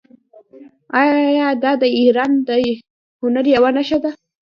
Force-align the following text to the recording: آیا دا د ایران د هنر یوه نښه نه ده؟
آیا 0.99 1.47
دا 1.63 1.71
د 1.81 1.83
ایران 1.99 2.31
د 2.47 2.49
هنر 3.21 3.45
یوه 3.55 3.69
نښه 3.75 3.97
نه 3.99 4.01
ده؟ 4.03 4.09